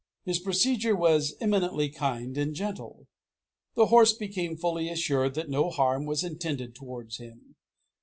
His 0.25 0.39
procedure 0.39 0.95
was 0.95 1.35
eminently 1.39 1.87
kind 1.87 2.35
and 2.35 2.55
gentle. 2.55 3.05
The 3.75 3.85
horse 3.85 4.13
became 4.13 4.57
fully 4.57 4.89
assured 4.89 5.35
that 5.35 5.47
no 5.47 5.69
harm 5.69 6.07
was 6.07 6.23
intended 6.23 6.73
towards 6.73 7.17
him. 7.17 7.55